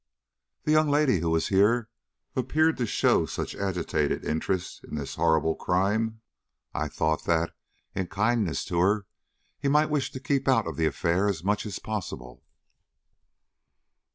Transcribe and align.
"The 0.63 0.71
young 0.71 0.89
lady 0.89 1.19
who 1.19 1.29
was 1.29 1.49
here 1.49 1.87
appeared 2.35 2.75
to 2.77 2.87
show 2.87 3.27
such 3.27 3.55
agitated 3.55 4.25
interest 4.25 4.83
in 4.83 4.95
this 4.95 5.13
horrible 5.13 5.53
crime, 5.53 6.21
I 6.73 6.87
thought 6.87 7.25
that, 7.25 7.55
in 7.93 8.07
kindness 8.07 8.65
to 8.65 8.79
her, 8.79 9.05
he 9.59 9.67
might 9.67 9.91
wish 9.91 10.11
to 10.13 10.19
keep 10.19 10.47
out 10.47 10.65
of 10.65 10.75
the 10.75 10.87
affair 10.87 11.29
as 11.29 11.43
much 11.43 11.67
as 11.67 11.77
possible." 11.77 12.43